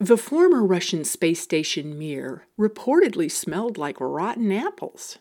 [0.00, 5.18] The former Russian space station Mir reportedly smelled like rotten apples,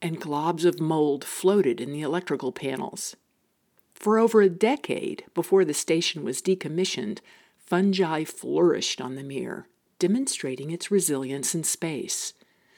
[0.00, 3.16] and globs of mold floated in the electrical panels.
[3.92, 7.18] For over a decade before the station was decommissioned,
[7.58, 9.66] fungi flourished on the Mir,
[9.98, 12.32] demonstrating its resilience in space.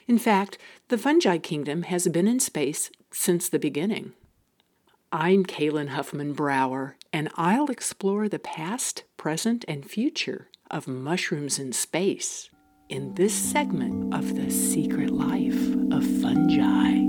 [0.07, 0.57] In fact,
[0.87, 4.13] the fungi kingdom has been in space since the beginning.
[5.11, 11.71] I'm Kaylin Huffman Brower, and I'll explore the past, present, and future of mushrooms in
[11.71, 12.49] space
[12.89, 15.53] in this segment of The Secret Life
[15.91, 17.03] of Fungi.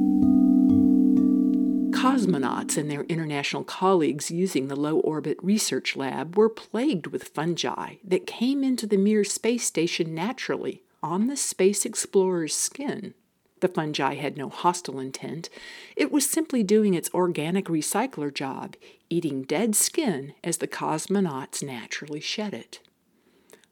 [1.98, 7.94] Cosmonauts and their international colleagues using the Low Orbit Research Lab were plagued with fungi
[8.04, 13.14] that came into the Mir space station naturally on the space explorer's skin.
[13.60, 15.48] The fungi had no hostile intent.
[15.96, 18.76] It was simply doing its organic recycler job,
[19.08, 22.80] eating dead skin as the cosmonauts naturally shed it.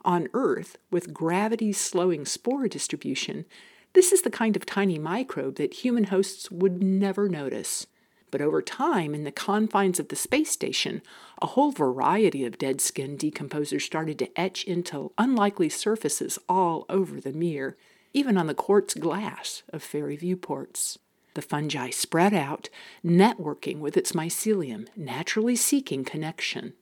[0.05, 3.45] On Earth, with gravity slowing spore distribution,
[3.93, 7.87] this is the kind of tiny microbe that human hosts would never notice.
[8.31, 11.03] But over time, in the confines of the space station,
[11.43, 17.21] a whole variety of dead skin decomposers started to etch into unlikely surfaces all over
[17.21, 17.77] the Mir,
[18.15, 20.99] even on the quartz glass of ferry viewports.
[21.35, 22.71] The fungi spread out,
[23.05, 26.73] networking with its mycelium, naturally seeking connection.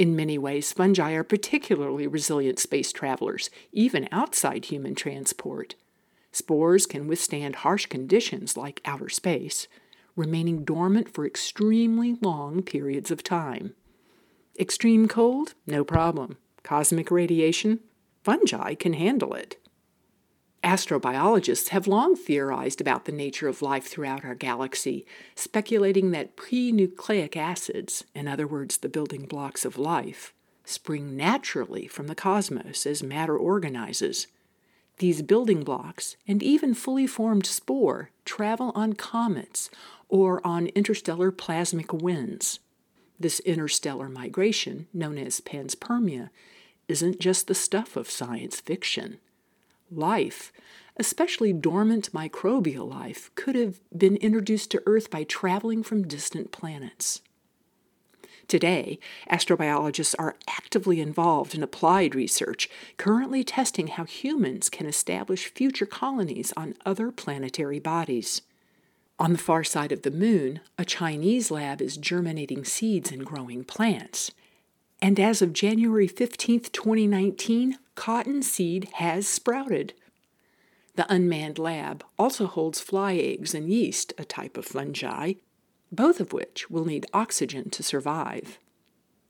[0.00, 5.74] In many ways, fungi are particularly resilient space travelers, even outside human transport.
[6.32, 9.68] Spores can withstand harsh conditions like outer space,
[10.16, 13.74] remaining dormant for extremely long periods of time.
[14.58, 15.52] Extreme cold?
[15.66, 16.38] No problem.
[16.62, 17.80] Cosmic radiation?
[18.24, 19.58] Fungi can handle it.
[20.62, 26.70] Astrobiologists have long theorized about the nature of life throughout our galaxy, speculating that pre
[26.70, 32.84] nucleic acids, in other words, the building blocks of life, spring naturally from the cosmos
[32.84, 34.26] as matter organizes.
[34.98, 39.70] These building blocks, and even fully formed spore, travel on comets
[40.10, 42.60] or on interstellar plasmic winds.
[43.18, 46.28] This interstellar migration, known as panspermia,
[46.86, 49.20] isn't just the stuff of science fiction
[49.90, 50.52] life,
[50.96, 57.22] especially dormant microbial life, could have been introduced to Earth by traveling from distant planets.
[58.48, 58.98] Today,
[59.30, 66.52] astrobiologists are actively involved in applied research, currently testing how humans can establish future colonies
[66.56, 68.42] on other planetary bodies.
[69.20, 73.62] On the far side of the moon, a Chinese lab is germinating seeds and growing
[73.62, 74.32] plants.
[75.02, 79.94] And as of January 15, 2019, cottonseed has sprouted.
[80.94, 85.34] The unmanned lab also holds fly eggs and yeast, a type of fungi,
[85.90, 88.58] both of which will need oxygen to survive.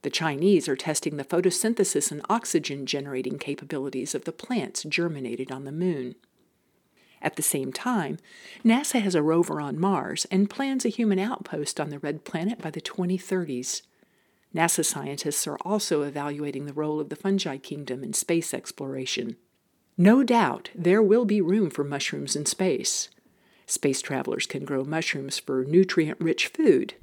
[0.03, 5.65] The Chinese are testing the photosynthesis and oxygen generating capabilities of the plants germinated on
[5.65, 6.17] the moon.
[7.23, 8.19] At the same time,
[8.65, 12.61] NASA has a rover on Mars and plans a human outpost on the red planet
[12.61, 13.83] by the 2030s.
[14.55, 19.37] NASA scientists are also evaluating the role of the fungi kingdom in space exploration.
[19.97, 23.11] No doubt there will be room for mushrooms in space.
[23.67, 26.95] Space travelers can grow mushrooms for nutrient rich food.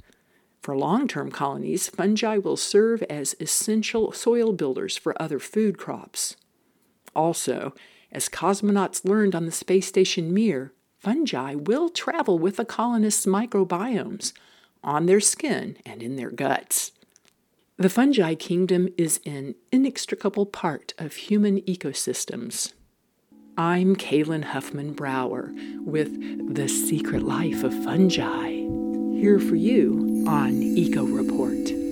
[0.61, 6.35] For long term colonies, fungi will serve as essential soil builders for other food crops.
[7.15, 7.73] Also,
[8.11, 14.33] as cosmonauts learned on the space station Mir, fungi will travel with the colonists' microbiomes
[14.83, 16.91] on their skin and in their guts.
[17.79, 22.73] The fungi kingdom is an inextricable part of human ecosystems.
[23.55, 25.53] I'm Kaylin Huffman Brower
[25.85, 28.65] with The Secret Life of Fungi,
[29.19, 31.86] here for you on Eco Report.